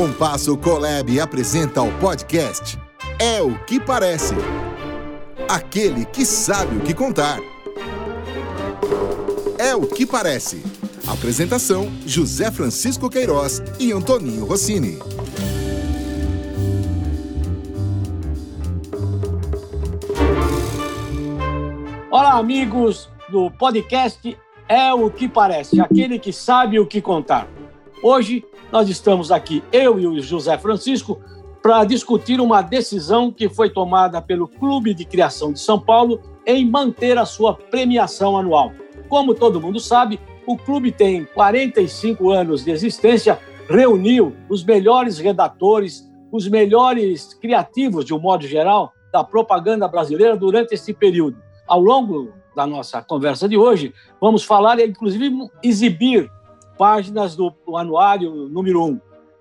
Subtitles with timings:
[0.00, 2.78] Compasso Colab apresenta o podcast
[3.18, 4.34] É o que Parece.
[5.46, 7.38] Aquele que sabe o que contar.
[9.58, 10.64] É o que Parece.
[11.06, 14.98] Apresentação: José Francisco Queiroz e Antoninho Rossini.
[22.10, 24.34] Olá, amigos do podcast
[24.66, 27.46] É o que Parece, aquele que sabe o que contar.
[28.02, 31.20] Hoje nós estamos aqui, eu e o José Francisco,
[31.62, 36.68] para discutir uma decisão que foi tomada pelo Clube de Criação de São Paulo em
[36.68, 38.72] manter a sua premiação anual.
[39.06, 46.10] Como todo mundo sabe, o clube tem 45 anos de existência, reuniu os melhores redatores,
[46.32, 51.36] os melhores criativos, de um modo geral, da propaganda brasileira durante esse período.
[51.68, 55.30] Ao longo da nossa conversa de hoje, vamos falar e, inclusive,
[55.62, 56.30] exibir
[56.80, 58.86] páginas do anuário número 1.
[58.86, 59.00] Um.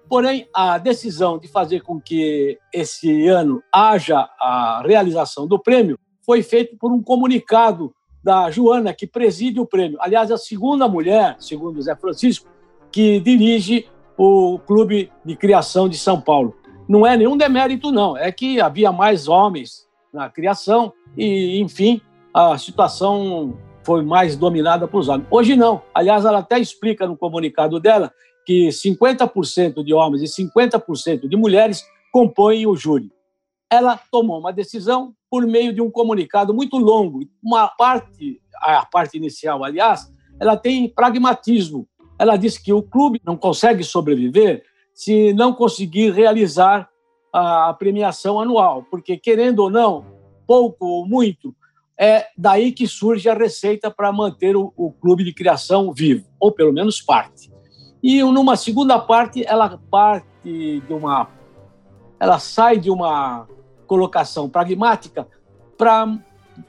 [0.09, 6.43] Porém, a decisão de fazer com que esse ano haja a realização do prêmio foi
[6.43, 9.97] feita por um comunicado da Joana, que preside o prêmio.
[10.01, 12.49] Aliás, a segunda mulher, segundo Zé Francisco,
[12.91, 16.57] que dirige o Clube de Criação de São Paulo.
[16.89, 18.17] Não é nenhum demérito, não.
[18.17, 22.01] É que havia mais homens na criação e, enfim,
[22.33, 23.57] a situação
[23.89, 25.25] foi mais dominada por homens.
[25.31, 25.81] Hoje não.
[25.95, 28.13] Aliás, ela até explica no comunicado dela
[28.45, 33.11] que 50% de homens e 50% de mulheres compõem o júri.
[33.67, 37.21] Ela tomou uma decisão por meio de um comunicado muito longo.
[37.41, 41.87] Uma parte, a parte inicial, aliás, ela tem pragmatismo.
[42.19, 46.87] Ela diz que o clube não consegue sobreviver se não conseguir realizar
[47.33, 50.05] a premiação anual, porque querendo ou não,
[50.45, 51.55] pouco ou muito,
[51.99, 56.49] é daí que surge a receita para manter o, o, clube de criação vivo, ou
[56.49, 57.51] pelo menos parte.
[58.01, 61.27] E numa segunda parte, ela parte de uma.
[62.17, 63.45] Ela sai de uma
[63.85, 65.27] colocação pragmática
[65.77, 66.17] para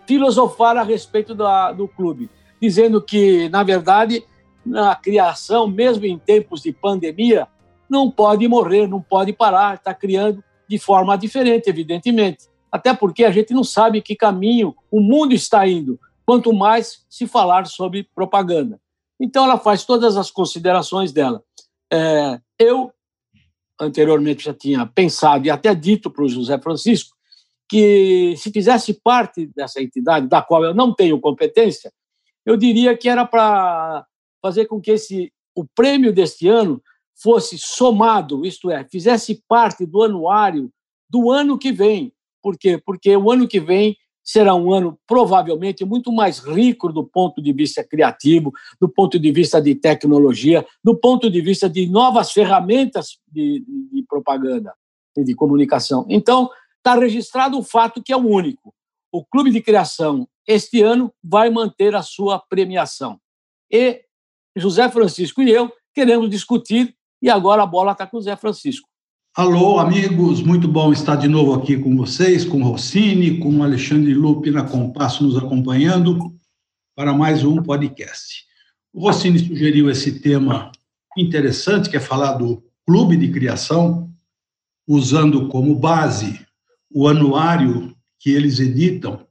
[0.04, 2.28] filosofar a respeito da, do clube,
[2.60, 4.24] dizendo que, na verdade,
[4.66, 7.46] na criação, mesmo em tempos de pandemia,
[7.88, 13.30] não pode morrer, não pode parar, está criando de forma diferente, evidentemente até porque a
[13.30, 18.80] gente não sabe que caminho o mundo está indo, quanto mais se falar sobre propaganda.
[19.18, 21.42] Então, ela faz todas as considerações dela.
[21.92, 22.92] É, eu,
[23.78, 27.16] anteriormente, já tinha pensado e até dito para o José Francisco
[27.68, 31.92] que, se fizesse parte dessa entidade, da qual eu não tenho competência,
[32.44, 34.04] eu diria que era para
[34.42, 36.82] fazer com que esse, o prêmio deste ano
[37.14, 40.72] fosse somado, isto é, fizesse parte do anuário
[41.08, 42.12] do ano que vem,
[42.42, 42.80] por quê?
[42.84, 47.52] Porque o ano que vem será um ano provavelmente muito mais rico do ponto de
[47.52, 53.18] vista criativo, do ponto de vista de tecnologia, do ponto de vista de novas ferramentas
[53.26, 54.74] de, de propaganda
[55.16, 56.06] e de comunicação.
[56.08, 58.74] Então, está registrado o fato que é o único.
[59.12, 63.18] O Clube de Criação, este ano, vai manter a sua premiação.
[63.70, 64.02] E
[64.56, 68.88] José Francisco e eu queremos discutir, e agora a bola está com o José Francisco.
[69.36, 74.50] Alô, amigos, muito bom estar de novo aqui com vocês, com Rossini, com Alexandre Lupe
[74.50, 76.34] na Compasso nos acompanhando
[76.96, 78.44] para mais um podcast.
[78.92, 80.72] O Rossini sugeriu esse tema
[81.16, 84.12] interessante, que é falar do clube de criação,
[84.84, 86.44] usando como base
[86.92, 89.24] o anuário que eles editam,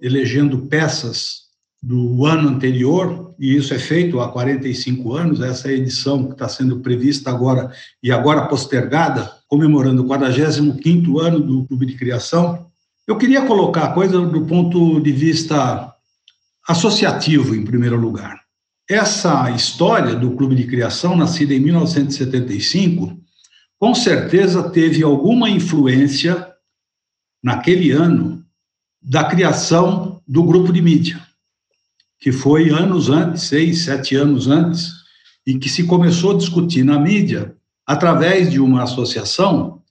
[0.00, 1.42] elegendo peças
[1.80, 6.80] do ano anterior, e isso é feito há 45 anos, essa edição que está sendo
[6.80, 7.72] prevista agora
[8.02, 12.66] e agora postergada, comemorando o 45º ano do Clube de Criação.
[13.06, 15.92] Eu queria colocar a coisa do ponto de vista
[16.66, 18.40] associativo, em primeiro lugar.
[18.88, 23.18] Essa história do Clube de Criação, nascida em 1975,
[23.78, 26.48] com certeza teve alguma influência
[27.42, 28.42] naquele ano
[29.02, 31.20] da criação do grupo de mídia
[32.24, 34.94] que foi anos antes, seis, sete anos antes,
[35.46, 37.54] e que se começou a discutir na mídia,
[37.86, 39.82] através de uma associação,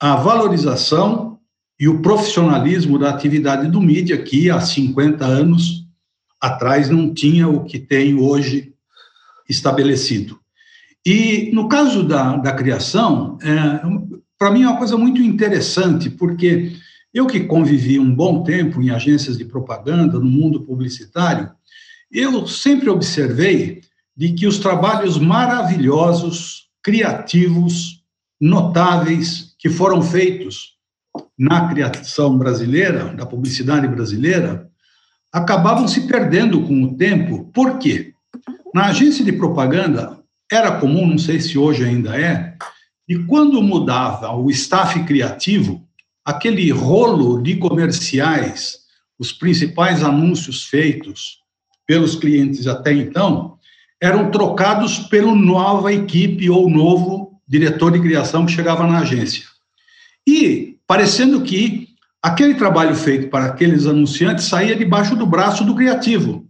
[0.00, 1.40] a valorização
[1.80, 5.84] e o profissionalismo da atividade do mídia, que há 50 anos
[6.40, 8.72] atrás não tinha o que tem hoje
[9.48, 10.38] estabelecido.
[11.04, 13.82] E no caso da, da criação, é,
[14.38, 16.76] para mim é uma coisa muito interessante, porque
[17.12, 21.50] eu que convivi um bom tempo em agências de propaganda, no mundo publicitário,
[22.12, 23.80] eu sempre observei
[24.14, 28.02] de que os trabalhos maravilhosos, criativos,
[28.38, 30.76] notáveis que foram feitos
[31.38, 34.68] na criação brasileira, da publicidade brasileira,
[35.32, 37.50] acabavam se perdendo com o tempo.
[37.54, 38.12] Por quê?
[38.74, 40.18] Na agência de propaganda
[40.50, 42.56] era comum, não sei se hoje ainda é,
[43.08, 45.86] E quando mudava o staff criativo,
[46.24, 48.78] aquele rolo de comerciais,
[49.18, 51.41] os principais anúncios feitos
[51.92, 53.58] pelos clientes até então,
[54.00, 59.44] eram trocados pela nova equipe ou novo diretor de criação que chegava na agência.
[60.26, 61.88] E parecendo que
[62.22, 66.48] aquele trabalho feito para aqueles anunciantes saía debaixo do braço do criativo.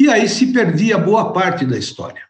[0.00, 2.22] E aí se perdia boa parte da história.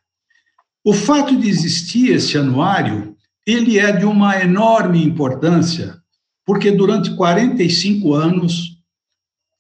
[0.85, 3.17] O fato de existir esse anuário,
[3.47, 5.97] ele é de uma enorme importância,
[6.45, 8.76] porque durante 45 anos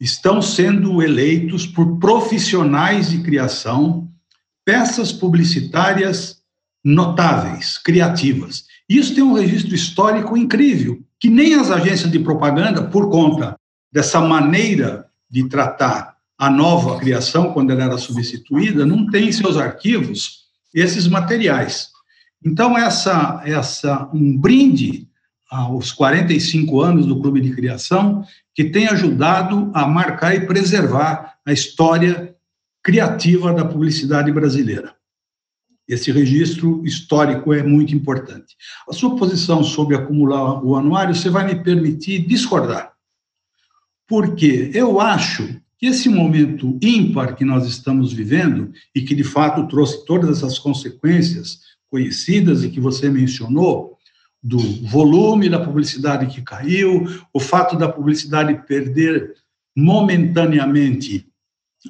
[0.01, 4.09] estão sendo eleitos por profissionais de criação
[4.65, 6.41] peças publicitárias
[6.85, 8.65] notáveis, criativas.
[8.89, 13.59] Isso tem um registro histórico incrível, que nem as agências de propaganda, por conta
[13.93, 19.57] dessa maneira de tratar a nova criação, quando ela era substituída, não tem em seus
[19.57, 20.45] arquivos
[20.75, 21.89] esses materiais.
[22.45, 25.09] Então, essa, essa um brinde
[25.57, 28.25] aos 45 anos do Clube de Criação,
[28.55, 32.35] que tem ajudado a marcar e preservar a história
[32.83, 34.95] criativa da publicidade brasileira.
[35.89, 38.57] Esse registro histórico é muito importante.
[38.89, 42.93] A sua posição sobre acumular o anuário, você vai me permitir discordar.
[44.07, 49.69] Porque eu acho que esse momento ímpar que nós estamos vivendo, e que de fato
[49.69, 53.96] trouxe todas essas consequências conhecidas e que você mencionou,
[54.43, 59.35] do volume da publicidade que caiu, o fato da publicidade perder
[59.77, 61.27] momentaneamente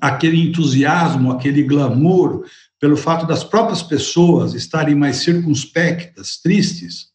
[0.01, 2.45] aquele entusiasmo, aquele glamour
[2.81, 7.09] pelo fato das próprias pessoas estarem mais circunspectas, tristes.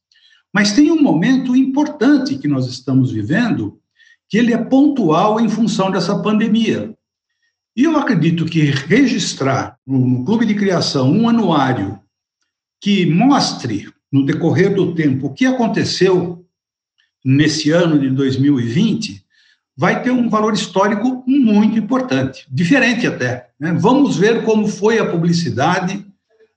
[0.54, 3.80] Mas tem um momento importante que nós estamos vivendo,
[4.30, 6.96] que ele é pontual em função dessa pandemia.
[7.76, 12.00] E eu acredito que registrar no Clube de Criação um anuário
[12.82, 16.46] que mostre, no decorrer do tempo, o que aconteceu
[17.24, 19.24] nesse ano de 2020,
[19.78, 23.50] vai ter um valor histórico muito importante, diferente até.
[23.60, 23.74] Né?
[23.74, 26.06] Vamos ver como foi a publicidade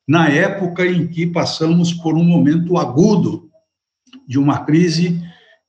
[0.06, 3.48] na época em que passamos por um momento agudo
[4.26, 5.22] de uma crise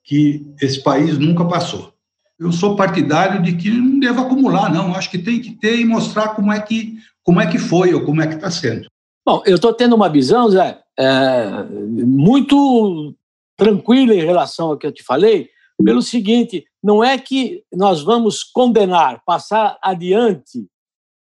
[0.03, 1.93] que esse país nunca passou.
[2.37, 4.93] Eu sou partidário de que não deva acumular, não.
[4.93, 8.03] Acho que tem que ter e mostrar como é que, como é que foi ou
[8.03, 8.87] como é que está sendo.
[9.25, 13.15] Bom, eu estou tendo uma visão, Zé, é, muito
[13.57, 15.49] tranquila em relação ao que eu te falei,
[15.83, 20.67] pelo seguinte: não é que nós vamos condenar, passar adiante,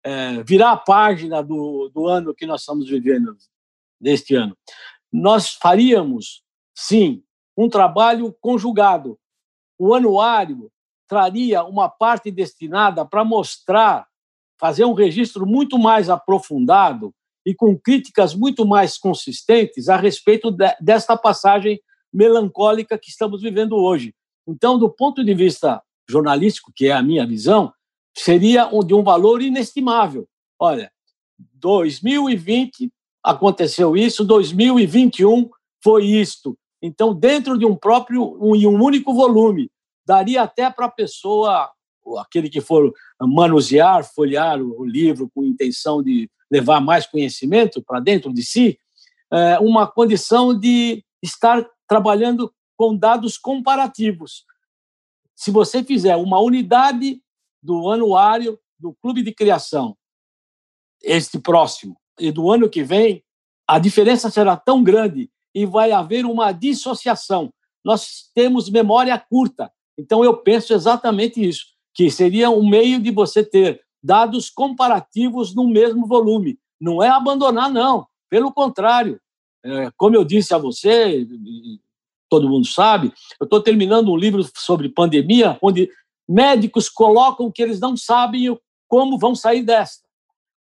[0.05, 3.37] é, virar a página do, do ano que nós estamos vivendo,
[4.01, 4.57] deste ano.
[5.13, 6.43] Nós faríamos,
[6.77, 7.23] sim,
[7.57, 9.19] um trabalho conjugado.
[9.79, 10.71] O anuário
[11.09, 14.07] traria uma parte destinada para mostrar,
[14.59, 17.15] fazer um registro muito mais aprofundado
[17.45, 21.81] e com críticas muito mais consistentes a respeito de, desta passagem
[22.13, 24.15] melancólica que estamos vivendo hoje.
[24.47, 27.73] Então, do ponto de vista jornalístico, que é a minha visão,
[28.17, 30.29] seria de um valor inestimável.
[30.59, 30.91] Olha,
[31.55, 32.93] 2020
[33.23, 35.51] aconteceu isso, 2021
[35.83, 36.57] foi isto.
[36.83, 39.71] Então, dentro de um próprio e um, um único volume,
[40.07, 41.71] daria até para a pessoa,
[42.19, 48.33] aquele que for manusear, folhear o livro com intenção de levar mais conhecimento para dentro
[48.33, 48.79] de si,
[49.33, 54.45] é, uma condição de estar trabalhando com dados comparativos.
[55.35, 57.21] Se você fizer uma unidade
[57.63, 59.97] do anuário do Clube de Criação,
[61.03, 63.25] este próximo, e do ano que vem,
[63.67, 67.53] a diferença será tão grande e vai haver uma dissociação.
[67.85, 73.45] Nós temos memória curta, então eu penso exatamente isso, que seria um meio de você
[73.45, 76.59] ter dados comparativos no mesmo volume.
[76.81, 78.07] Não é abandonar, não.
[78.29, 79.21] Pelo contrário,
[79.65, 81.27] é, como eu disse a você,
[82.29, 83.13] todo mundo sabe.
[83.41, 85.89] Eu estou terminando um livro sobre pandemia, onde
[86.29, 88.59] médicos colocam que eles não sabem
[88.89, 90.07] como vão sair desta,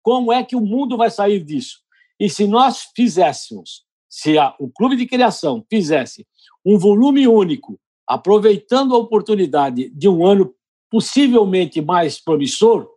[0.02, 1.80] como é que o mundo vai sair disso.
[2.20, 6.28] E se nós fizéssemos, se a, o clube de criação fizesse
[6.66, 10.54] um volume único, aproveitando a oportunidade de um ano
[10.90, 12.88] possivelmente mais promissor,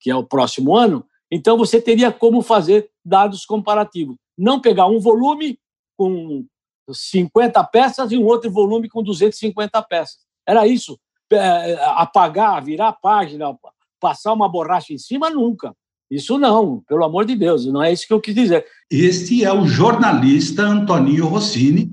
[0.00, 4.16] que é o próximo ano, então você teria como fazer dados comparativos.
[4.36, 5.58] Não pegar um volume
[5.96, 6.44] com
[6.90, 10.18] 50 peças e um outro volume com 250 peças.
[10.46, 10.98] Era isso.
[11.32, 13.56] É, apagar, virar a página,
[13.98, 15.74] passar uma borracha em cima, nunca.
[16.10, 18.64] Isso não, pelo amor de Deus, não é isso que eu quis dizer.
[18.90, 21.90] Este é o jornalista Antoninho Rossini,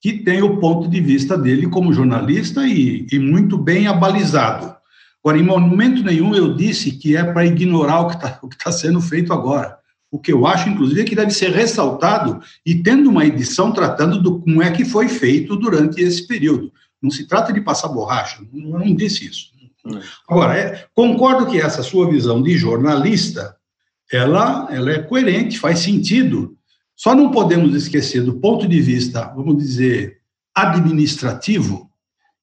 [0.00, 4.77] que tem o ponto de vista dele como jornalista e, e muito bem abalizado.
[5.22, 9.00] Agora, em momento nenhum eu disse que é para ignorar o que está tá sendo
[9.00, 9.78] feito agora.
[10.10, 14.22] O que eu acho, inclusive, é que deve ser ressaltado e tendo uma edição tratando
[14.22, 16.72] do como é que foi feito durante esse período.
[17.02, 19.50] Não se trata de passar borracha, eu não disse isso.
[20.28, 23.56] Agora, é, concordo que essa sua visão de jornalista,
[24.10, 26.56] ela, ela é coerente, faz sentido.
[26.96, 30.18] Só não podemos esquecer, do ponto de vista, vamos dizer,
[30.54, 31.87] administrativo,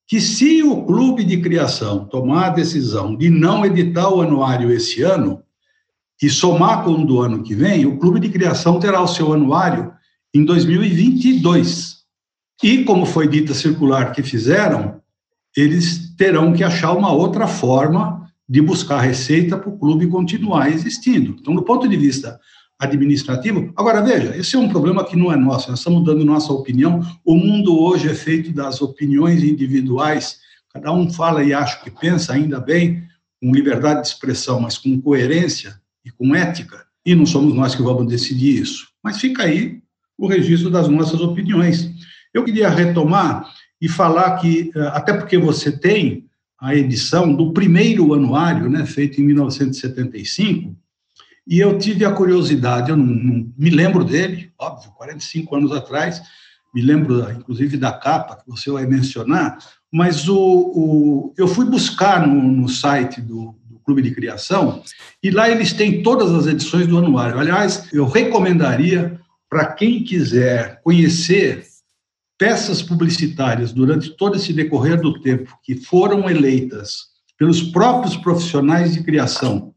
[0.08, 5.02] que se o clube de criação tomar a decisão de não editar o anuário esse
[5.02, 5.42] ano
[6.22, 9.34] e somar com o do ano que vem, o clube de criação terá o seu
[9.34, 9.92] anuário
[10.34, 11.96] em 2022.
[12.64, 15.02] E, como foi dita circular que fizeram,
[15.58, 21.36] eles terão que achar uma outra forma de buscar receita para o clube continuar existindo.
[21.40, 22.40] Então, do ponto de vista
[22.80, 26.52] administrativo, agora veja, esse é um problema que não é nosso, nós estamos dando nossa
[26.52, 27.02] opinião.
[27.24, 30.40] O mundo hoje é feito das opiniões individuais,
[30.74, 33.04] cada um fala e acha o que pensa, ainda bem,
[33.42, 37.82] com liberdade de expressão, mas com coerência e com ética, e não somos nós que
[37.82, 38.88] vamos decidir isso.
[39.04, 39.82] Mas fica aí
[40.18, 41.90] o registro das nossas opiniões.
[42.34, 46.26] Eu queria retomar e falar que, eh, até porque você tem
[46.60, 50.76] a edição do primeiro anuário, né, feito em 1975,
[51.48, 56.22] e eu tive a curiosidade, eu não, não, me lembro dele, óbvio, 45 anos atrás,
[56.74, 59.58] me lembro, inclusive, da capa que você vai mencionar,
[59.92, 64.82] mas o, o eu fui buscar no, no site do, do, Clube de Criação,
[65.22, 67.40] e lá eles têm todas as edições do anuário.
[67.40, 71.64] Aliás, eu recomendaria para quem quiser conhecer
[72.38, 79.04] peças publicitárias durante todo esse decorrer do tempo que foram eleitas pelos próprios profissionais de
[79.04, 79.76] criação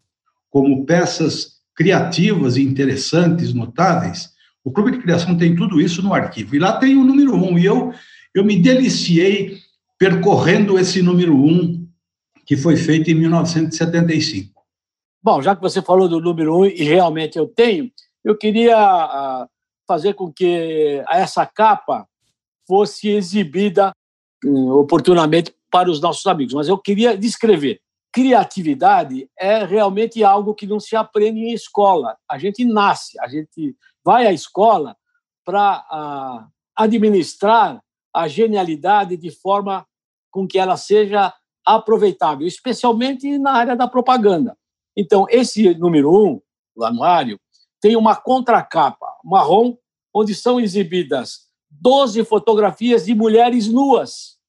[0.51, 4.31] como peças criativas e interessantes, notáveis,
[4.65, 6.57] o Clube de Criação tem tudo isso no arquivo.
[6.57, 7.95] E lá tem o número um, e eu,
[8.35, 9.59] eu me deliciei
[9.97, 11.87] percorrendo esse número um,
[12.45, 14.61] que foi feito em 1975.
[15.23, 17.89] Bom, já que você falou do número um, e realmente eu tenho,
[18.25, 19.47] eu queria ah,
[19.87, 22.09] fazer com que essa capa
[22.67, 23.93] fosse exibida
[24.45, 27.81] hum, oportunamente para os nossos amigos, mas eu queria descrever.
[28.19, 32.17] Criatividade é realmente algo que não se aprende em escola.
[32.29, 34.97] A gente nasce, a gente vai à escola
[35.45, 37.81] para uh, administrar
[38.13, 39.87] a genialidade de forma
[40.33, 41.33] com que ela seja
[41.65, 44.59] aproveitável, especialmente na área da propaganda.
[44.97, 46.41] Então, esse número um,
[46.75, 47.39] o anuário,
[47.81, 49.77] tem uma contracapa marrom,
[50.13, 54.41] onde são exibidas 12 fotografias de mulheres nuas.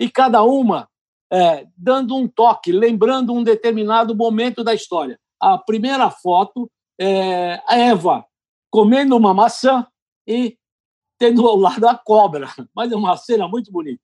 [0.00, 0.88] E cada uma
[1.32, 5.18] é, dando um toque, lembrando um determinado momento da história.
[5.40, 8.24] A primeira foto é a Eva
[8.70, 9.86] comendo uma maçã
[10.26, 10.56] e
[11.18, 14.00] tendo ao lado a cobra, mas é uma cena muito bonita.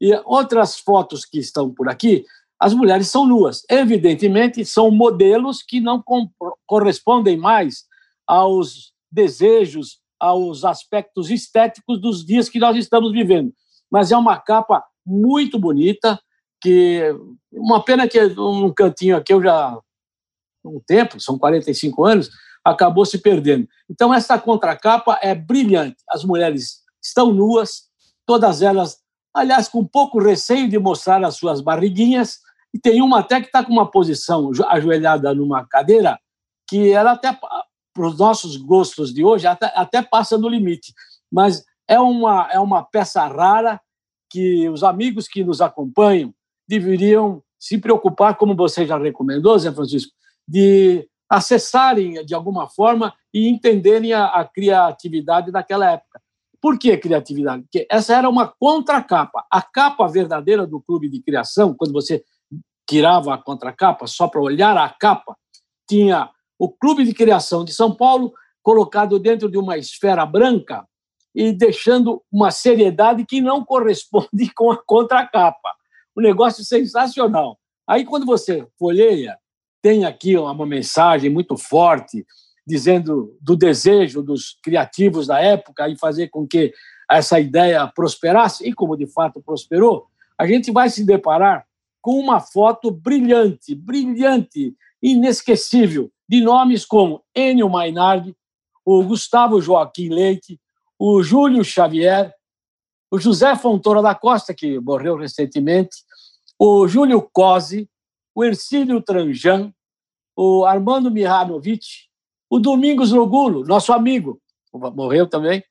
[0.00, 2.24] E outras fotos que estão por aqui,
[2.60, 3.62] as mulheres são nuas.
[3.68, 6.02] Evidentemente, são modelos que não
[6.66, 7.84] correspondem mais
[8.26, 13.52] aos desejos aos aspectos estéticos dos dias que nós estamos vivendo.
[13.90, 16.20] Mas é uma capa muito bonita,
[16.60, 17.14] que
[17.52, 19.78] uma pena que um cantinho aqui eu já
[20.64, 22.30] um tempo, são 45 anos,
[22.64, 23.68] acabou se perdendo.
[23.88, 25.96] Então essa contracapa é brilhante.
[26.08, 27.84] As mulheres estão nuas,
[28.26, 28.98] todas elas,
[29.32, 32.38] aliás, com pouco receio de mostrar as suas barriguinhas,
[32.74, 36.18] e tem uma até que está com uma posição ajoelhada numa cadeira
[36.68, 40.92] que ela até para os nossos gostos de hoje, até, até passa do limite.
[41.32, 43.80] Mas é uma, é uma peça rara
[44.28, 46.34] que os amigos que nos acompanham
[46.68, 50.12] deveriam se preocupar, como você já recomendou, Zé Francisco,
[50.46, 56.20] de acessarem de alguma forma e entenderem a, a criatividade daquela época.
[56.60, 57.62] Por que criatividade?
[57.62, 59.44] Porque essa era uma contracapa.
[59.50, 62.24] A capa verdadeira do clube de criação, quando você
[62.88, 65.36] tirava a contracapa só para olhar a capa,
[65.88, 68.32] tinha o Clube de Criação de São Paulo
[68.62, 70.86] colocado dentro de uma esfera branca
[71.34, 75.74] e deixando uma seriedade que não corresponde com a contracapa.
[76.16, 77.58] Um negócio sensacional.
[77.86, 79.36] Aí, quando você folheia,
[79.82, 82.26] tem aqui uma mensagem muito forte
[82.66, 86.72] dizendo do desejo dos criativos da época e fazer com que
[87.08, 91.64] essa ideia prosperasse, e como de fato prosperou, a gente vai se deparar
[92.02, 98.34] com uma foto brilhante, brilhante, inesquecível, de nomes como Enio Mainardi,
[98.84, 100.60] o Gustavo Joaquim Leite,
[100.98, 102.34] o Júlio Xavier,
[103.10, 105.96] o José Fontoura da Costa, que morreu recentemente,
[106.58, 107.88] o Júlio Cosi,
[108.34, 109.72] o Ercílio Tranjan,
[110.36, 111.86] o Armando Mihanovic,
[112.50, 114.40] o Domingos Logulo, nosso amigo,
[114.72, 115.62] morreu também,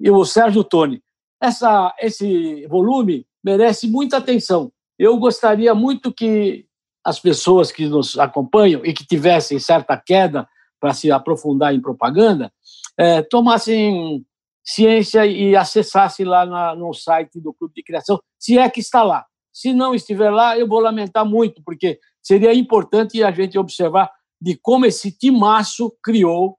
[0.00, 1.02] e o Sérgio Toni.
[1.40, 4.72] Essa, esse volume merece muita atenção.
[4.98, 6.66] Eu gostaria muito que
[7.04, 10.48] as pessoas que nos acompanham e que tivessem certa queda
[10.80, 12.52] para se aprofundar em propaganda,
[12.96, 14.24] é, tomassem
[14.62, 19.02] ciência e acessassem lá na, no site do Clube de Criação, se é que está
[19.02, 19.26] lá.
[19.54, 24.58] Se não estiver lá, eu vou lamentar muito, porque seria importante a gente observar de
[24.60, 26.58] como esse timaço criou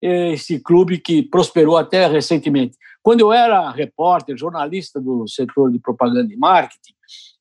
[0.00, 2.76] eh, esse clube que prosperou até recentemente.
[3.02, 6.94] Quando eu era repórter, jornalista do setor de propaganda e marketing,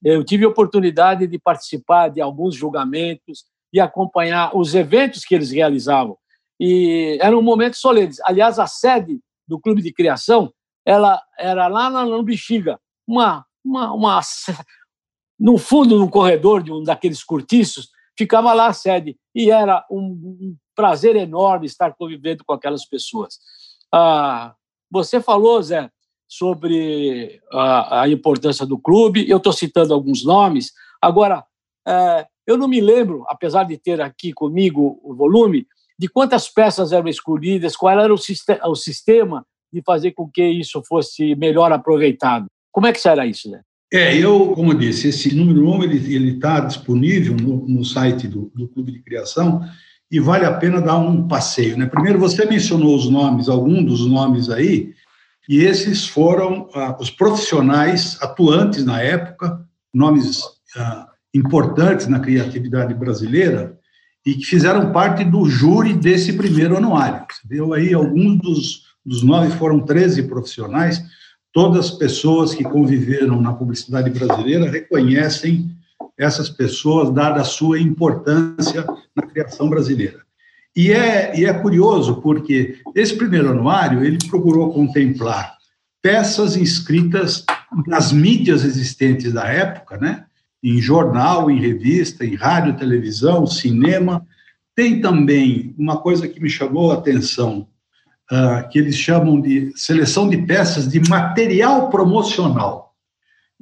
[0.03, 5.51] eu tive a oportunidade de participar de alguns julgamentos e acompanhar os eventos que eles
[5.51, 6.17] realizavam.
[6.59, 8.19] E eram momentos solenes.
[8.23, 10.51] Aliás, a sede do clube de criação
[10.85, 14.21] ela era lá no Bexiga, uma, uma, uma,
[15.39, 19.17] no fundo, no corredor de um daqueles cortiços, ficava lá a sede.
[19.33, 23.37] E era um, um prazer enorme estar convivendo com aquelas pessoas.
[23.93, 24.53] Ah,
[24.89, 25.89] você falou, Zé,
[26.27, 29.29] sobre a, a importância do clube.
[29.29, 30.71] Eu estou citando alguns nomes.
[31.01, 31.43] Agora,
[31.87, 36.91] é, eu não me lembro, apesar de ter aqui comigo o volume, de quantas peças
[36.91, 42.47] eram escolhidas, qual era o, sistema de fazer com que isso fosse melhor aproveitado.
[42.71, 43.61] Como é que será isso, né?
[43.95, 48.51] É, eu, como eu disse, esse número 1 ele está disponível no, no site do,
[48.53, 49.61] do, Clube de Criação
[50.11, 51.77] e vale a pena dar um passeio.
[51.77, 51.85] Né?
[51.85, 54.93] Primeiro, você mencionou os nomes, alguns dos nomes aí,
[55.47, 60.41] e esses foram ah, os profissionais atuantes na época, nomes
[60.75, 63.79] ah, importantes na criatividade brasileira,
[64.25, 67.25] e que fizeram parte do júri desse primeiro anuário.
[67.31, 71.01] Você viu aí, alguns dos, dos nove foram 13 profissionais,
[71.55, 75.71] todas pessoas que conviveram na publicidade brasileira reconhecem
[76.17, 78.85] essas pessoas, dada a sua importância
[79.15, 80.19] na criação brasileira.
[80.75, 85.55] E é, e é curioso, porque esse primeiro anuário, ele procurou contemplar
[86.01, 87.45] peças inscritas
[87.87, 90.25] nas mídias existentes da época, né?
[90.61, 94.27] em jornal, em revista, em rádio, televisão, cinema.
[94.75, 97.65] Tem também uma coisa que me chamou a atenção,
[98.31, 102.93] uh, que eles chamam de seleção de peças de material promocional.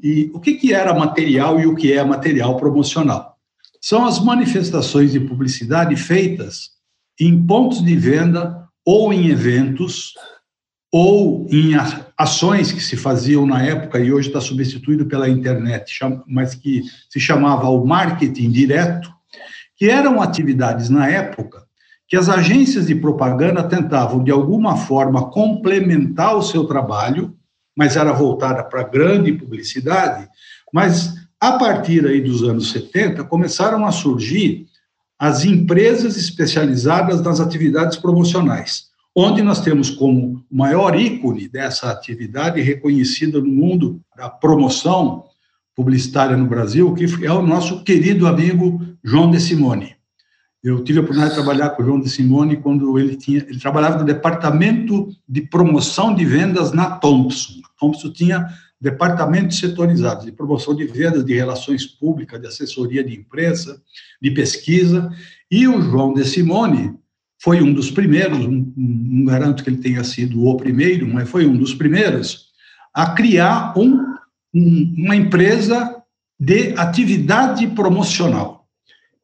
[0.01, 3.37] E o que, que era material e o que é material promocional?
[3.79, 6.71] São as manifestações de publicidade feitas
[7.19, 10.13] em pontos de venda ou em eventos
[10.91, 11.71] ou em
[12.17, 15.91] ações que se faziam na época e hoje está substituído pela internet,
[16.27, 19.11] mas que se chamava o marketing direto,
[19.75, 21.62] que eram atividades na época
[22.07, 27.35] que as agências de propaganda tentavam de alguma forma complementar o seu trabalho,
[27.75, 30.27] mas era voltada para grande publicidade,
[30.71, 34.67] mas a partir aí dos anos 70 começaram a surgir
[35.17, 43.39] as empresas especializadas nas atividades promocionais onde nós temos como maior ícone dessa atividade reconhecida
[43.39, 45.25] no mundo da promoção
[45.75, 49.92] publicitária no Brasil, que é o nosso querido amigo João de Simone.
[50.63, 53.59] Eu tive a oportunidade de trabalhar com o João de Simone quando ele tinha, ele
[53.59, 57.59] trabalhava no departamento de promoção de vendas na Thompson.
[57.65, 58.47] A Thompson tinha
[58.79, 63.81] departamentos setorizados de promoção de vendas, de relações públicas, de assessoria de imprensa,
[64.21, 65.11] de pesquisa,
[65.51, 66.95] e o João de Simone
[67.41, 71.57] foi um dos primeiros, não garanto que ele tenha sido o primeiro, mas foi um
[71.57, 72.47] dos primeiros,
[72.93, 73.97] a criar um,
[74.53, 76.01] um, uma empresa
[76.39, 78.62] de atividade promocional.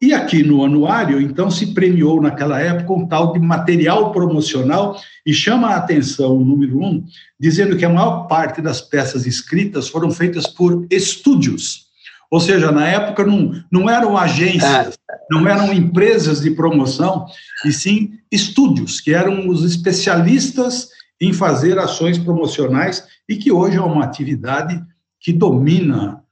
[0.02, 5.34] E aqui no anuário, então, se premiou naquela época um tal de material promocional e
[5.34, 7.04] chama a atenção o número um,
[7.38, 11.90] dizendo que a maior parte das peças escritas foram feitas por estúdios.
[12.32, 15.18] Ou seja, na época não, não eram agências, é.
[15.30, 17.26] não eram empresas de promoção,
[17.66, 23.82] e sim estúdios, que eram os especialistas em fazer ações promocionais e que hoje é
[23.82, 24.82] uma atividade
[25.20, 26.24] que domina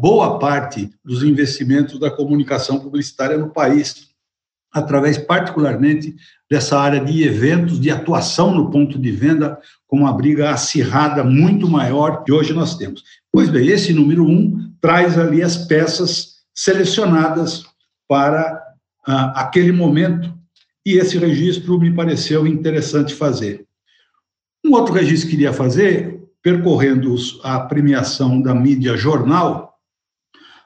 [0.00, 4.08] boa parte dos investimentos da comunicação publicitária no país,
[4.72, 6.14] através particularmente
[6.50, 11.68] dessa área de eventos, de atuação no ponto de venda, com uma briga acirrada muito
[11.68, 13.02] maior que hoje nós temos.
[13.32, 17.64] Pois bem, esse número um traz ali as peças selecionadas
[18.08, 18.62] para
[19.06, 20.32] uh, aquele momento,
[20.84, 23.66] e esse registro me pareceu interessante fazer.
[24.64, 29.74] Um outro registro que queria fazer, percorrendo a premiação da mídia jornal,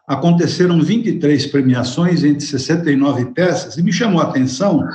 [0.06, 4.86] aconteceram 23 premiações entre 69 peças, e me chamou a atenção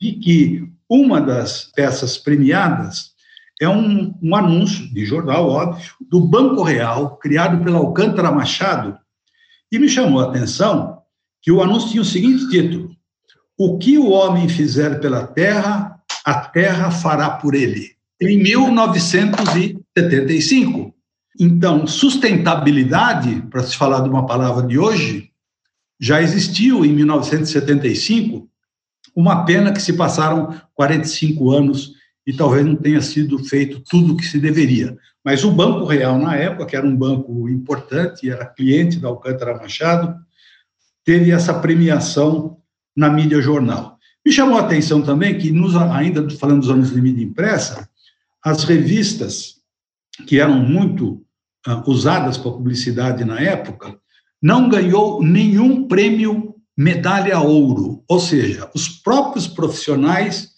[0.00, 3.12] de que uma das peças premiadas
[3.60, 8.96] é um, um anúncio de jornal, óbvio, do Banco Real, criado pela Alcântara Machado,
[9.70, 11.02] e me chamou a atenção
[11.42, 12.90] que o anúncio tinha o seguinte título:
[13.58, 17.97] O que o homem fizer pela terra, a terra fará por ele.
[18.20, 20.92] Em 1975.
[21.40, 25.30] Então, sustentabilidade, para se falar de uma palavra de hoje,
[26.00, 28.48] já existiu em 1975
[29.14, 31.92] Uma pena que se passaram 45 anos
[32.26, 34.96] e talvez não tenha sido feito tudo o que se deveria.
[35.24, 39.56] Mas o Banco Real, na época, que era um banco importante, era cliente da Alcântara
[39.56, 40.14] Machado,
[41.04, 42.58] teve essa premiação
[42.96, 43.98] na mídia jornal.
[44.24, 47.88] Me chamou a atenção também que, nos, ainda falando dos anos de mídia impressa,
[48.44, 49.56] as revistas,
[50.26, 51.22] que eram muito
[51.66, 53.98] uh, usadas para publicidade na época,
[54.40, 60.50] não ganhou nenhum prêmio medalha ouro, ou seja, os próprios profissionais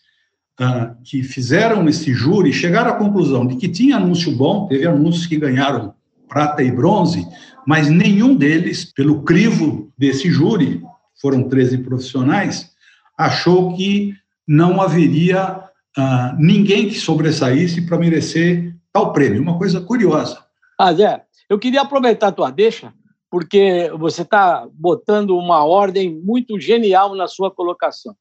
[0.60, 5.26] uh, que fizeram esse júri chegaram à conclusão de que tinha anúncio bom, teve anúncios
[5.26, 5.94] que ganharam
[6.28, 7.26] prata e bronze,
[7.66, 10.82] mas nenhum deles, pelo crivo desse júri,
[11.20, 12.70] foram 13 profissionais,
[13.18, 14.14] achou que
[14.46, 19.42] não haveria uh, ninguém que sobressaísse para merecer tal prêmio.
[19.42, 20.44] Uma coisa curiosa.
[20.78, 22.92] Ah, Zé, eu queria aproveitar a tua deixa,
[23.30, 28.16] porque você está botando uma ordem muito genial na sua colocação.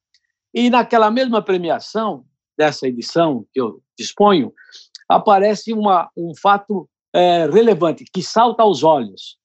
[0.52, 2.24] E naquela mesma premiação,
[2.56, 4.52] dessa edição que eu disponho,
[5.08, 9.38] aparece uma, um fato é, relevante, que salta aos olhos.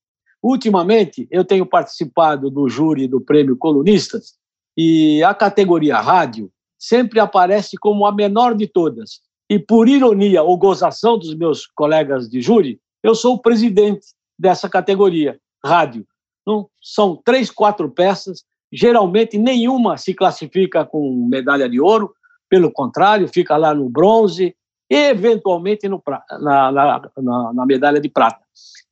[0.43, 4.33] Ultimamente, eu tenho participado do júri do Prêmio Colunistas,
[4.77, 9.21] e a categoria rádio sempre aparece como a menor de todas.
[9.49, 14.07] E por ironia ou gozação dos meus colegas de júri, eu sou o presidente
[14.37, 16.05] dessa categoria, rádio.
[16.41, 22.13] Então, são três, quatro peças, geralmente nenhuma se classifica com medalha de ouro,
[22.49, 24.55] pelo contrário, fica lá no bronze,
[24.89, 26.01] eventualmente no,
[26.41, 28.43] na, na, na, na medalha de prata.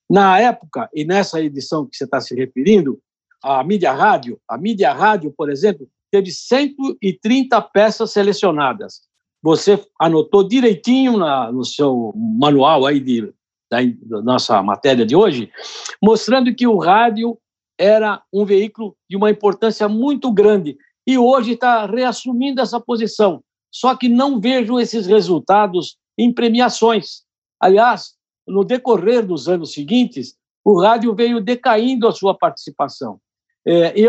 [0.10, 3.00] Na época, e nessa edição que você está se referindo,
[3.43, 9.02] a mídia rádio, a mídia rádio, por exemplo, teve 130 peças selecionadas.
[9.41, 13.34] Você anotou direitinho na, no seu manual aí de,
[13.67, 15.52] da, da nossa matéria de hoje,
[15.99, 17.36] mostrando que o rádio
[17.80, 23.43] era um veículo de uma importância muito grande e hoje está reassumindo essa posição.
[23.71, 27.23] Só que não vejo esses resultados em premiações.
[27.60, 28.13] Aliás,
[28.47, 33.19] no decorrer dos anos seguintes, o rádio veio decaindo a sua participação.
[33.65, 33.99] É,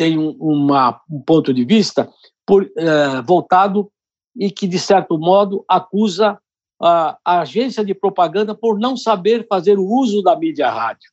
[0.00, 2.08] eu tenho uma, um ponto de vista
[2.46, 3.90] por, é, voltado
[4.34, 6.38] e que, de certo modo, acusa
[6.80, 11.10] a, a, agência de propaganda por não saber fazer o uso da mídia rádio.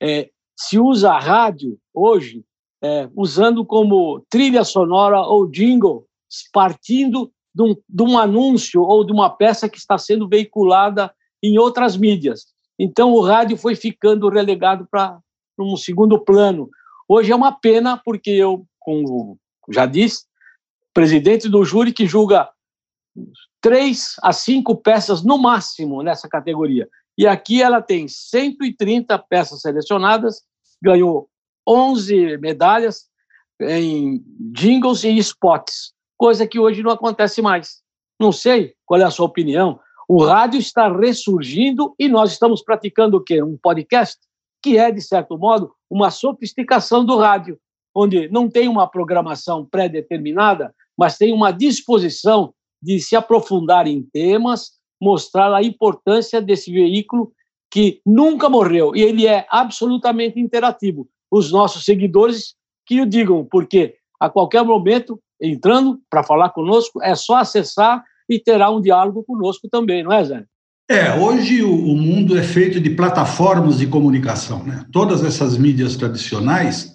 [0.00, 2.44] É, se usa a rádio hoje
[2.82, 6.06] é, usando como trilha sonora ou jingle,
[6.52, 11.58] partindo de um, de um anúncio ou de uma peça que está sendo veiculada em
[11.58, 12.46] outras mídias.
[12.78, 15.18] Então, o rádio foi ficando relegado para
[15.58, 16.68] um segundo plano.
[17.14, 19.38] Hoje é uma pena, porque eu, como
[19.70, 20.24] já disse,
[20.94, 22.48] presidente do júri que julga
[23.60, 26.88] três a cinco peças no máximo nessa categoria.
[27.18, 30.40] E aqui ela tem 130 peças selecionadas,
[30.82, 31.28] ganhou
[31.68, 33.10] 11 medalhas
[33.60, 37.82] em jingles e spots, coisa que hoje não acontece mais.
[38.18, 39.78] Não sei qual é a sua opinião.
[40.08, 43.42] O rádio está ressurgindo e nós estamos praticando o quê?
[43.42, 44.16] Um podcast?
[44.62, 47.58] Que é, de certo modo, uma sofisticação do rádio,
[47.94, 54.72] onde não tem uma programação pré-determinada, mas tem uma disposição de se aprofundar em temas,
[55.00, 57.32] mostrar a importância desse veículo
[57.70, 61.08] que nunca morreu e ele é absolutamente interativo.
[61.30, 62.54] Os nossos seguidores
[62.86, 68.38] que o digam, porque a qualquer momento, entrando para falar conosco, é só acessar e
[68.38, 70.44] terá um diálogo conosco também, não é, Zé?
[70.92, 74.62] É, hoje o, o mundo é feito de plataformas de comunicação.
[74.62, 74.84] Né?
[74.92, 76.94] Todas essas mídias tradicionais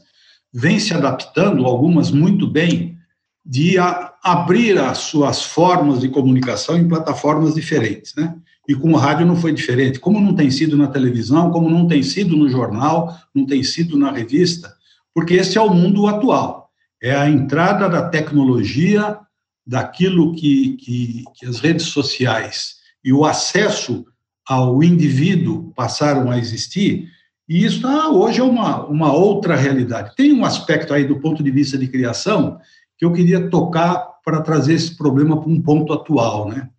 [0.54, 2.96] vêm se adaptando, algumas muito bem,
[3.44, 8.14] de a, abrir as suas formas de comunicação em plataformas diferentes.
[8.14, 8.36] Né?
[8.70, 10.00] E com o rádio não foi diferente.
[10.00, 13.98] Como não tem sido na televisão, como não tem sido no jornal, não tem sido
[13.98, 14.72] na revista,
[15.12, 16.70] porque esse é o mundo atual.
[17.02, 19.18] É a entrada da tecnologia,
[19.66, 24.06] daquilo que, que, que as redes sociais e o acesso
[24.48, 27.10] ao indivíduo passaram a existir,
[27.48, 30.16] e isso ah, hoje é uma, uma outra realidade.
[30.16, 32.60] Tem um aspecto aí do ponto de vista de criação
[32.98, 36.70] que eu queria tocar para trazer esse problema para um ponto atual, né?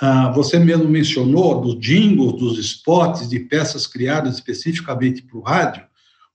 [0.00, 5.84] Ah, você mesmo mencionou dos jingles, dos spots, de peças criadas especificamente para o rádio,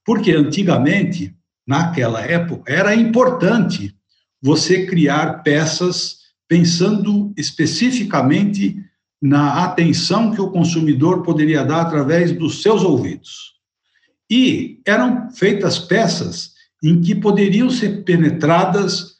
[0.04, 1.34] porque antigamente,
[1.66, 3.94] naquela época, era importante
[4.42, 8.76] você criar peças pensando especificamente
[9.20, 13.54] na atenção que o consumidor poderia dar através dos seus ouvidos.
[14.30, 16.52] E eram feitas peças
[16.82, 19.16] em que poderiam ser penetradas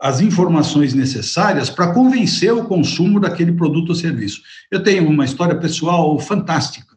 [0.00, 4.42] as informações necessárias para convencer o consumo daquele produto ou serviço.
[4.70, 6.94] Eu tenho uma história pessoal fantástica,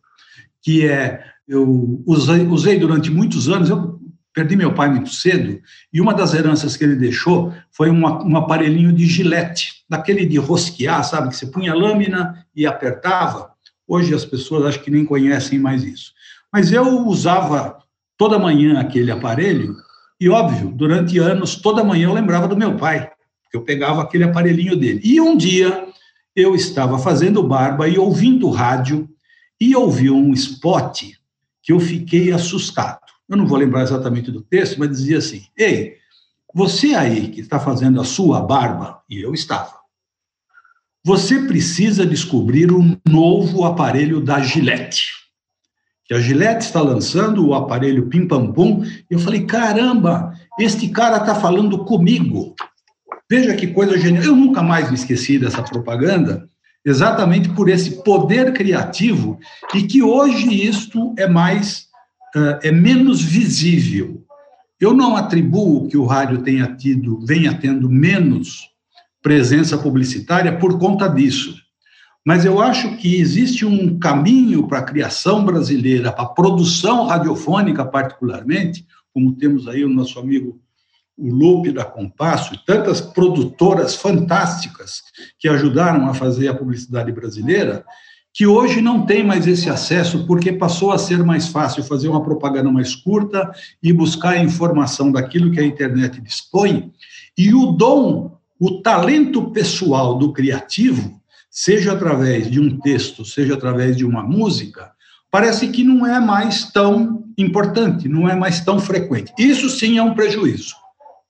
[0.62, 3.95] que é, eu usei, usei durante muitos anos, eu
[4.36, 5.62] perdi meu pai muito cedo,
[5.94, 10.38] e uma das heranças que ele deixou foi uma, um aparelhinho de gilete, daquele de
[10.38, 13.52] rosquear, sabe, que você punha a lâmina e apertava.
[13.88, 16.12] Hoje as pessoas acho que nem conhecem mais isso.
[16.52, 17.78] Mas eu usava
[18.18, 19.74] toda manhã aquele aparelho,
[20.20, 23.10] e óbvio, durante anos, toda manhã eu lembrava do meu pai,
[23.50, 25.00] que eu pegava aquele aparelhinho dele.
[25.02, 25.88] E um dia
[26.36, 29.10] eu estava fazendo barba e ouvindo rádio,
[29.62, 31.04] e ouvi um spot
[31.64, 33.05] que eu fiquei assustado.
[33.28, 35.98] Eu não vou lembrar exatamente do texto, mas dizia assim: Ei,
[36.54, 39.74] você aí que está fazendo a sua barba, e eu estava,
[41.04, 45.12] você precisa descobrir um novo aparelho da Gillette.
[46.06, 48.84] Que a Gillette está lançando o aparelho Pim Pam Pum.
[48.84, 52.56] E eu falei: caramba, este cara está falando comigo.
[53.30, 54.24] Veja que coisa genial.
[54.24, 56.48] Eu nunca mais me esqueci dessa propaganda
[56.86, 59.40] exatamente por esse poder criativo
[59.74, 61.85] e que hoje isto é mais
[62.62, 64.24] é menos visível.
[64.80, 68.70] Eu não atribuo que o rádio tenha tido, venha tendo menos
[69.22, 71.56] presença publicitária por conta disso.
[72.26, 77.86] Mas eu acho que existe um caminho para a criação brasileira, para a produção radiofônica,
[77.86, 80.60] particularmente, como temos aí o nosso amigo
[81.18, 85.02] o Lupe da Compasso e tantas produtoras fantásticas
[85.40, 87.86] que ajudaram a fazer a publicidade brasileira,
[88.36, 92.22] que hoje não tem mais esse acesso porque passou a ser mais fácil fazer uma
[92.22, 93.50] propaganda mais curta
[93.82, 96.92] e buscar a informação daquilo que a internet dispõe.
[97.38, 101.18] E o dom, o talento pessoal do criativo,
[101.50, 104.92] seja através de um texto, seja através de uma música,
[105.32, 109.32] parece que não é mais tão importante, não é mais tão frequente.
[109.40, 110.76] Isso sim é um prejuízo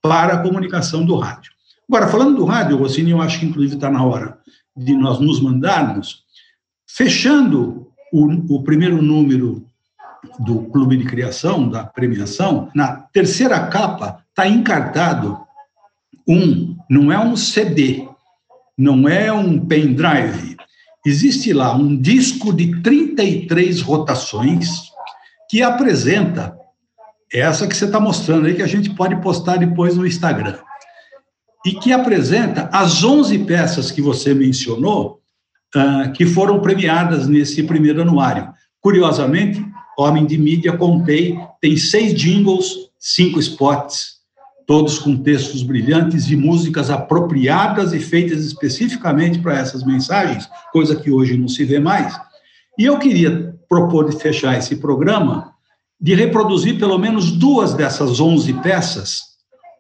[0.02, 1.52] para a comunicação do rádio.
[1.88, 4.39] Agora, falando do rádio, Rossini, eu acho que inclusive está na hora
[4.76, 6.25] de nós nos mandarmos,
[6.88, 9.65] fechando o, o primeiro número
[10.39, 15.39] do Clube de Criação, da premiação, na terceira capa está encartado
[16.28, 18.08] um, não é um CD,
[18.78, 20.58] não é um pendrive,
[21.06, 24.67] existe lá um disco de 33 rotações
[25.50, 26.58] que apresenta
[27.32, 30.58] essa que você está mostrando aí, que a gente pode postar depois no Instagram.
[31.65, 35.19] E que apresenta as 11 peças que você mencionou,
[35.76, 38.48] uh, que foram premiadas nesse primeiro anuário.
[38.82, 39.66] Curiosamente,
[39.98, 44.16] Homem de Mídia, contei, tem seis jingles, cinco spots,
[44.68, 51.12] todos com textos brilhantes e músicas apropriadas e feitas especificamente para essas mensagens, coisa que
[51.12, 52.20] hoje não se vê mais.
[52.78, 55.54] E eu queria propor de fechar esse programa
[56.00, 59.22] de reproduzir pelo menos duas dessas 11 peças.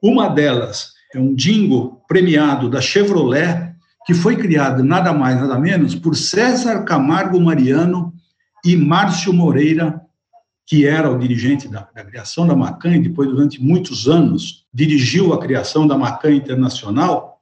[0.01, 3.74] Uma delas é um jingle premiado da Chevrolet,
[4.05, 8.13] que foi criado nada mais, nada menos por César Camargo Mariano
[8.63, 10.01] e Márcio Moreira,
[10.67, 15.33] que era o dirigente da, da criação da Macan e depois, durante muitos anos, dirigiu
[15.33, 17.39] a criação da Macan Internacional.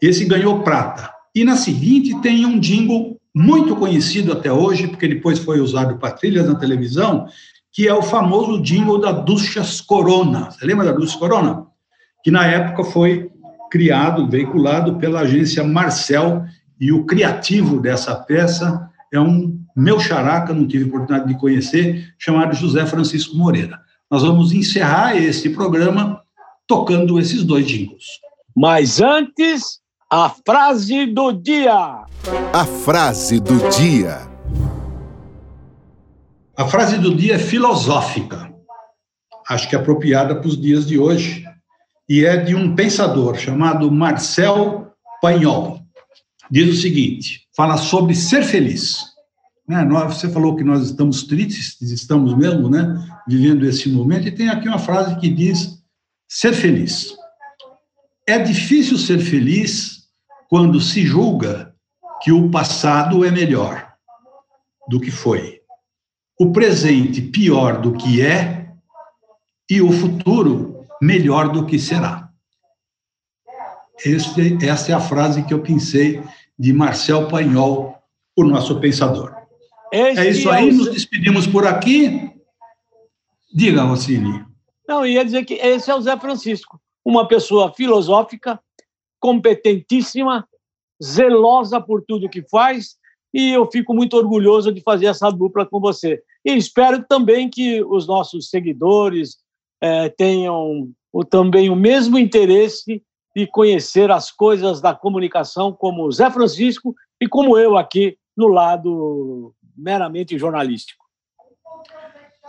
[0.00, 1.10] Esse ganhou prata.
[1.34, 6.14] E na seguinte tem um jingle muito conhecido até hoje, porque depois foi usado para
[6.14, 7.26] trilhas na televisão,
[7.70, 10.50] que é o famoso jingle da Duchas Corona.
[10.50, 11.66] Você lembra da Duchas Corona?
[12.24, 13.30] Que na época foi
[13.70, 16.44] criado, veiculado pela agência Marcel,
[16.80, 22.54] e o criativo dessa peça é um meu characa, não tive oportunidade de conhecer, chamado
[22.54, 23.78] José Francisco Moreira.
[24.10, 26.22] Nós vamos encerrar esse programa
[26.66, 28.04] tocando esses dois jingles.
[28.56, 32.04] Mas antes, a frase do dia.
[32.52, 34.20] A frase do dia.
[36.56, 38.50] A frase do dia é filosófica,
[39.46, 41.45] acho que é apropriada para os dias de hoje,
[42.08, 45.80] e é de um pensador chamado Marcel Pagnol.
[46.50, 48.98] Diz o seguinte: fala sobre ser feliz.
[49.68, 49.84] Né?
[50.06, 53.04] Você falou que nós estamos tristes, estamos mesmo, né?
[53.26, 55.82] Vivendo esse momento, e tem aqui uma frase que diz:
[56.28, 57.14] ser feliz.
[58.26, 60.08] É difícil ser feliz
[60.48, 61.74] quando se julga
[62.22, 63.92] que o passado é melhor
[64.88, 65.56] do que foi
[66.38, 68.70] o presente pior do que é
[69.70, 70.75] e o futuro
[71.06, 72.28] melhor do que será.
[74.04, 76.22] Este, essa é a frase que eu pensei
[76.58, 77.96] de Marcel Pagnol,
[78.36, 79.34] o nosso pensador.
[79.92, 80.74] Este é isso aí, é o...
[80.74, 82.30] nos despedimos por aqui.
[83.54, 84.44] Diga, Rossini.
[84.86, 88.60] Não, ia dizer que esse é o Zé Francisco, uma pessoa filosófica,
[89.18, 90.46] competentíssima,
[91.02, 92.96] zelosa por tudo que faz
[93.32, 96.22] e eu fico muito orgulhoso de fazer essa dupla com você.
[96.44, 99.36] E espero também que os nossos seguidores
[99.86, 103.02] é, tenham o, também o mesmo interesse
[103.34, 108.48] de conhecer as coisas da comunicação, como o Zé Francisco e como eu aqui no
[108.48, 111.04] lado meramente jornalístico.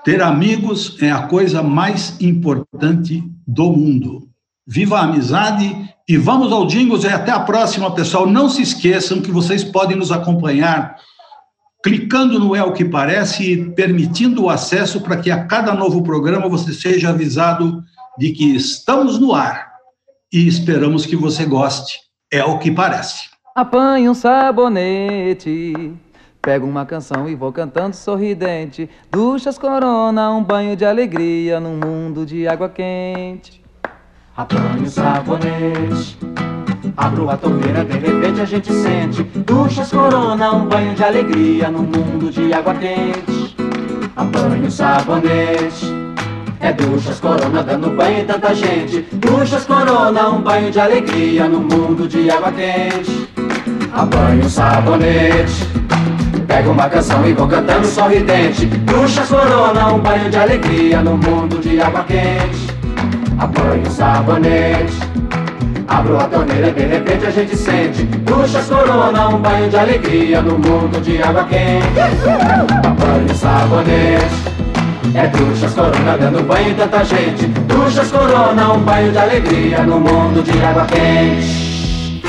[0.04, 4.30] Ter amigos é a coisa mais importante do mundo.
[4.66, 8.26] Viva a amizade e vamos ao Jingles e até a próxima, pessoal.
[8.26, 10.98] Não se esqueçam que vocês podem nos acompanhar
[11.88, 16.04] clicando no É o que Parece e permitindo o acesso para que a cada novo
[16.04, 17.82] programa você seja avisado
[18.18, 19.72] de que estamos no ar
[20.34, 22.00] e esperamos que você goste.
[22.30, 23.30] É o que parece.
[23.56, 25.94] Apanhe um sabonete,
[26.42, 28.90] pego uma canção e vou cantando sorridente.
[29.10, 33.64] Duchas corona, um banho de alegria num mundo de água quente.
[34.36, 36.18] Apanhe um sabonete.
[36.98, 41.84] Abro a torneira, de repente a gente sente Duchas corona, um banho de alegria num
[41.84, 43.56] mundo de água quente.
[44.16, 45.86] Apanho sabonete
[46.60, 49.06] É duchas corona dando banho em tanta gente.
[49.12, 53.30] Duchas corona, um banho de alegria num mundo de água quente.
[53.94, 55.68] Apanho sabonete
[56.48, 58.66] Pego uma canção e vou cantando sorridente.
[58.66, 62.76] Duchas corona, um banho de alegria no mundo de água quente.
[63.38, 65.07] Apanho sabonete
[65.88, 68.04] Abro a torneira e de repente a gente sente.
[68.04, 71.88] Duchas corona, um banho de alegria no mundo de água quente.
[73.00, 74.58] Banho sabonete
[75.16, 77.46] é duchas corona dando banho em tanta gente.
[77.46, 82.22] Duchas corona, um banho de alegria no mundo de água quente.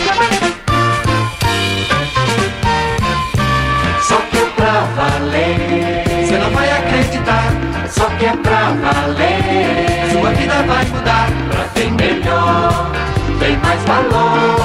[4.01, 6.27] Só que é pra valer.
[6.27, 7.53] Você não vai acreditar.
[7.89, 10.13] Só que é pra valer.
[10.13, 12.98] Sua vida vai mudar pra bem melhor
[13.39, 14.57] tem mais valor.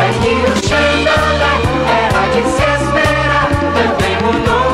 [0.00, 1.60] É que o chandalar
[2.04, 4.68] era de se esperar, também mudou.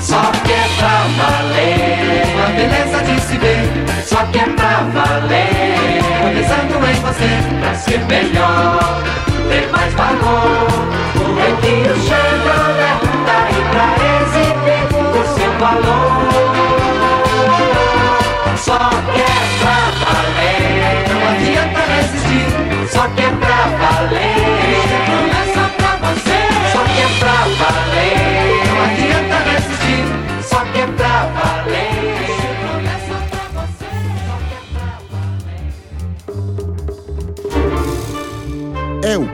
[0.00, 3.64] Só que é pra valer, a beleza de se ver,
[4.04, 4.51] só que é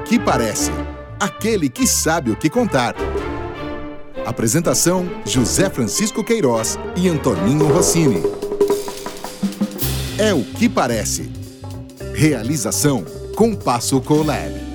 [0.09, 0.71] que parece.
[1.21, 2.95] Aquele que sabe o que contar.
[4.25, 8.23] Apresentação: José Francisco Queiroz e Antoninho Rossini.
[10.17, 11.31] É o que parece.
[12.15, 13.05] Realização:
[13.37, 14.68] Compasso Colab.